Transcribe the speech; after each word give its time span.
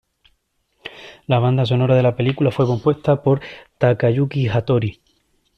La 1.27 1.37
banda 1.37 1.63
sonora 1.63 1.93
de 1.95 2.01
la 2.01 2.15
película 2.15 2.49
fue 2.49 2.65
compuesta 2.65 3.21
por 3.21 3.39
Takayuki 3.77 4.47
Hattori. 4.49 4.99